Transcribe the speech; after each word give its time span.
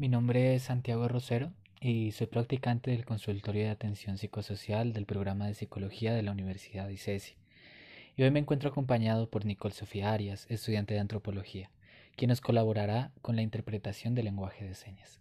Mi 0.00 0.08
nombre 0.08 0.54
es 0.54 0.62
Santiago 0.62 1.08
Rosero 1.08 1.52
y 1.78 2.12
soy 2.12 2.26
practicante 2.26 2.90
del 2.90 3.04
consultorio 3.04 3.64
de 3.64 3.68
atención 3.68 4.16
psicosocial 4.16 4.94
del 4.94 5.04
programa 5.04 5.46
de 5.46 5.52
psicología 5.52 6.14
de 6.14 6.22
la 6.22 6.32
Universidad 6.32 6.86
de 6.86 6.94
ICESI. 6.94 7.34
Y 8.16 8.22
hoy 8.22 8.30
me 8.30 8.38
encuentro 8.38 8.70
acompañado 8.70 9.28
por 9.28 9.44
Nicole 9.44 9.74
Sofía 9.74 10.10
Arias, 10.10 10.46
estudiante 10.48 10.94
de 10.94 11.00
antropología, 11.00 11.70
quien 12.16 12.30
nos 12.30 12.40
colaborará 12.40 13.12
con 13.20 13.36
la 13.36 13.42
interpretación 13.42 14.14
del 14.14 14.24
lenguaje 14.24 14.64
de 14.64 14.74
señas. 14.74 15.20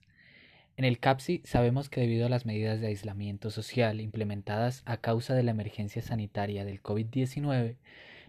En 0.77 0.86
el 0.86 0.98
CAPSI 0.98 1.41
sabemos 1.43 1.89
que 1.89 2.00
debido 2.00 2.27
a 2.27 2.30
las 2.30 2.46
medidas 2.46 2.80
de 2.80 2.88
aislamiento 2.88 3.52
social 3.52 4.00
implementadas 4.00 4.82
a 4.86 4.96
causa 4.96 5.34
de 5.34 5.43
la 5.43 5.52
emergencia 5.52 6.02
sanitaria 6.02 6.64
del 6.64 6.82
COVID-19, 6.82 7.75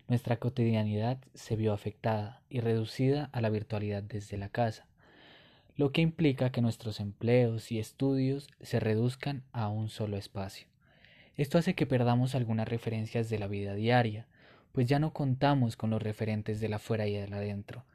nuestra 0.09 0.39
cotidianidad 0.39 1.19
se 1.33 1.55
vio 1.55 1.73
afectada 1.73 2.43
y 2.51 2.59
reducida 2.59 3.31
a 3.33 3.41
la 3.41 3.51
virtualidad 3.51 4.03
desde 4.03 4.37
la 4.37 4.49
casa, 4.49 4.90
lo 5.81 5.93
que 5.93 6.03
implica 6.03 6.53
que 6.53 6.61
nuestros 6.61 7.01
empleos 7.01 7.73
y 7.73 7.79
estudios 7.79 8.49
se 8.61 8.81
reduzcan 8.81 9.45
a 9.51 9.69
un 9.69 9.89
solo 9.89 10.19
espacio. 10.19 10.67
Esto 11.39 11.57
hace 11.57 11.75
que 11.75 11.87
perdamos 11.87 12.35
algunas 12.35 12.69
referencias 12.69 13.31
de 13.31 13.39
la 13.39 13.47
vida 13.47 13.73
diaria, 13.73 14.27
pues 14.73 14.87
ya 14.87 14.99
no 14.99 15.15
contamos 15.15 15.77
con 15.77 15.89
los 15.89 16.03
referentes 16.03 16.61
de 16.61 16.69
la 16.69 16.77
afuera 16.77 17.07
y 17.07 17.15
del 17.15 17.33
adentro, 17.33 17.87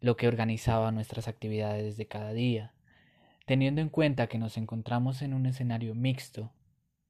lo 0.00 0.16
que 0.16 0.26
organizaba 0.26 0.90
nuestras 0.90 1.28
actividades 1.28 1.96
de 1.96 2.06
cada 2.08 2.32
día, 2.32 2.72
Teniendo 3.46 3.80
en 3.80 3.90
cuenta 3.90 4.26
que 4.26 4.38
nos 4.38 4.56
encontramos 4.56 5.22
en 5.22 5.32
un 5.32 5.46
escenario 5.46 5.94
mixto, 5.94 6.50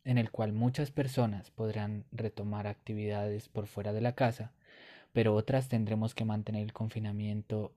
en 0.05 0.19
el 0.19 0.30
cual 0.30 0.52
muchas 0.52 0.91
personas 0.91 1.50
podrán 1.50 2.05
retomar 2.12 2.66
actividades 2.66 3.48
por 3.48 3.66
fuera 3.66 3.95
de 3.95 4.02
la 4.02 4.14
casa, 4.14 4.52
pero 5.14 5.34
otras 5.34 5.69
tendremos 5.69 6.14
que 6.14 6.27
mantener 6.27 6.62
el 6.62 6.75
confinamiento 6.75 7.73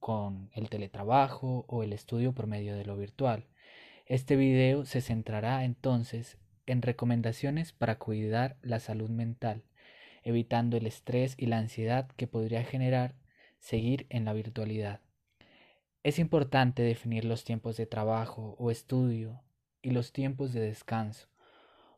con 0.00 0.50
el 0.54 0.68
teletrabajo 0.68 1.64
o 1.68 1.82
el 1.82 1.92
estudio 1.92 2.32
por 2.32 2.46
medio 2.46 2.76
de 2.76 2.84
lo 2.84 2.96
virtual. 2.96 3.46
Este 4.06 4.36
video 4.36 4.84
se 4.84 5.00
centrará 5.00 5.64
entonces 5.64 6.38
en 6.66 6.82
recomendaciones 6.82 7.72
para 7.72 7.98
cuidar 7.98 8.56
la 8.62 8.80
salud 8.80 9.10
mental, 9.10 9.64
evitando 10.22 10.76
el 10.76 10.86
estrés 10.86 11.34
y 11.38 11.46
la 11.46 11.58
ansiedad 11.58 12.08
que 12.16 12.26
podría 12.26 12.64
generar 12.64 13.14
seguir 13.58 14.06
en 14.10 14.24
la 14.24 14.32
virtualidad. 14.32 15.00
Es 16.02 16.18
importante 16.18 16.82
definir 16.82 17.24
los 17.24 17.44
tiempos 17.44 17.76
de 17.76 17.86
trabajo 17.86 18.54
o 18.58 18.70
estudio 18.70 19.42
y 19.82 19.90
los 19.90 20.12
tiempos 20.12 20.52
de 20.52 20.60
descanso, 20.60 21.28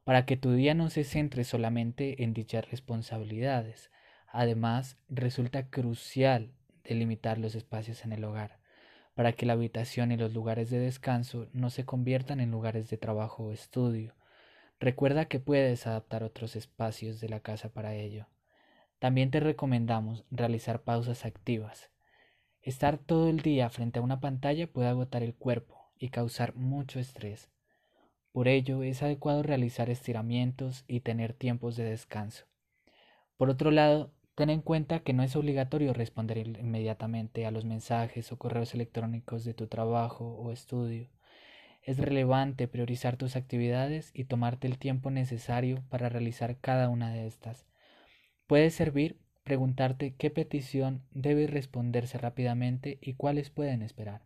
para 0.04 0.26
que 0.26 0.36
tu 0.36 0.52
día 0.52 0.74
no 0.74 0.90
se 0.90 1.04
centre 1.04 1.44
solamente 1.44 2.22
en 2.22 2.32
dichas 2.32 2.70
responsabilidades. 2.70 3.90
Además, 4.26 4.96
resulta 5.08 5.68
crucial 5.68 6.54
delimitar 6.94 7.38
los 7.38 7.54
espacios 7.54 8.04
en 8.04 8.12
el 8.12 8.24
hogar, 8.24 8.58
para 9.14 9.32
que 9.32 9.46
la 9.46 9.54
habitación 9.54 10.12
y 10.12 10.16
los 10.16 10.34
lugares 10.34 10.70
de 10.70 10.78
descanso 10.78 11.48
no 11.52 11.70
se 11.70 11.84
conviertan 11.84 12.40
en 12.40 12.50
lugares 12.50 12.90
de 12.90 12.98
trabajo 12.98 13.44
o 13.44 13.52
estudio. 13.52 14.14
Recuerda 14.78 15.24
que 15.24 15.40
puedes 15.40 15.86
adaptar 15.86 16.22
otros 16.22 16.56
espacios 16.56 17.20
de 17.20 17.28
la 17.28 17.40
casa 17.40 17.70
para 17.70 17.94
ello. 17.94 18.26
También 18.98 19.30
te 19.30 19.40
recomendamos 19.40 20.24
realizar 20.30 20.82
pausas 20.82 21.24
activas, 21.24 21.90
Estar 22.62 22.98
todo 22.98 23.30
el 23.30 23.40
día 23.40 23.70
frente 23.70 24.00
a 24.00 24.02
una 24.02 24.20
pantalla 24.20 24.66
puede 24.66 24.88
agotar 24.88 25.22
el 25.22 25.34
cuerpo 25.34 25.90
y 25.98 26.10
causar 26.10 26.54
mucho 26.56 27.00
estrés. 27.00 27.50
Por 28.32 28.48
ello 28.48 28.82
es 28.82 29.02
adecuado 29.02 29.42
realizar 29.42 29.88
estiramientos 29.88 30.84
y 30.86 31.00
tener 31.00 31.32
tiempos 31.32 31.76
de 31.76 31.84
descanso. 31.84 32.44
Por 33.38 33.48
otro 33.48 33.70
lado, 33.70 34.12
ten 34.34 34.50
en 34.50 34.62
cuenta 34.62 35.00
que 35.00 35.12
no 35.12 35.22
es 35.22 35.36
obligatorio 35.36 35.92
responder 35.92 36.38
inmediatamente 36.38 37.46
a 37.46 37.50
los 37.50 37.64
mensajes 37.64 38.32
o 38.32 38.38
correos 38.38 38.74
electrónicos 38.74 39.44
de 39.44 39.54
tu 39.54 39.66
trabajo 39.66 40.26
o 40.26 40.50
estudio. 40.52 41.08
Es 41.82 41.98
relevante 41.98 42.68
priorizar 42.68 43.16
tus 43.16 43.36
actividades 43.36 44.10
y 44.14 44.24
tomarte 44.24 44.66
el 44.66 44.78
tiempo 44.78 45.10
necesario 45.10 45.82
para 45.88 46.08
realizar 46.08 46.58
cada 46.58 46.88
una 46.88 47.12
de 47.12 47.26
estas. 47.26 47.66
Puede 48.46 48.70
servir 48.70 49.18
preguntarte 49.44 50.14
qué 50.14 50.30
petición 50.30 51.02
debe 51.10 51.46
responderse 51.46 52.18
rápidamente 52.18 52.98
y 53.00 53.14
cuáles 53.14 53.50
pueden 53.50 53.82
esperar. 53.82 54.22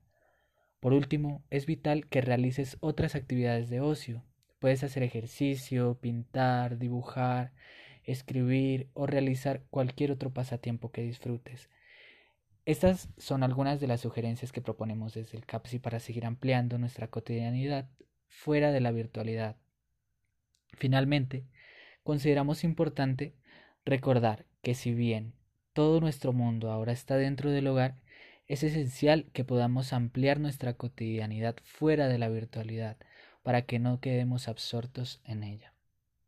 Por 0.81 0.93
último, 0.93 1.43
es 1.48 1.64
vital 1.64 2.06
que 2.09 2.20
realices 2.20 2.76
otras 2.81 3.14
actividades 3.14 3.70
de 3.70 3.81
ocio. 3.81 4.22
Puedes 4.59 4.84
hacer 4.84 5.03
ejercicio, 5.03 5.98
pintar, 6.00 6.78
dibujar, 6.78 7.53
escribir 8.04 8.88
o 8.94 9.06
realizar 9.06 9.62
cualquier 9.70 10.12
otro 10.12 10.32
pasatiempo 10.32 10.91
que 10.91 11.03
disfrutes. 11.03 11.70
Estas 12.66 13.09
son 13.19 13.42
algunas 13.42 13.81
de 13.81 13.87
las 13.87 14.00
sugerencias 14.00 14.50
que 14.50 14.62
proponemos 14.62 15.12
desde 15.15 15.37
el 15.37 15.44
CAPSI 15.44 15.81
para 15.81 16.00
seguir 16.00 16.25
ampliando 16.25 16.78
nuestra 16.78 17.09
cotidianidad 17.09 17.88
fuera 18.28 18.72
de 18.72 18.81
la 18.81 18.91
virtualidad. 18.91 19.56
Finalmente, 20.72 21.44
consideramos 22.03 22.64
importante 22.64 23.34
recordar 23.84 24.47
que 24.62 24.75
si 24.75 24.94
bien 24.94 25.34
todo 25.75 26.00
nuestro 26.00 26.32
mundo 26.32 26.70
ahora 26.70 26.93
está 26.93 27.16
dentro 27.16 27.50
del 27.50 27.66
hogar, 27.66 27.97
es 28.47 28.62
esencial 28.62 29.26
que 29.32 29.44
podamos 29.44 29.93
ampliar 29.93 30.41
nuestra 30.41 30.75
cotidianidad 30.75 31.56
fuera 31.62 32.09
de 32.09 32.19
la 32.19 32.28
virtualidad 32.28 32.97
para 33.43 33.62
que 33.62 33.78
no 33.78 34.00
quedemos 34.00 34.48
absortos 34.48 35.20
en 35.25 35.43
ella. 35.43 35.73